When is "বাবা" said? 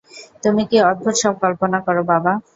2.09-2.31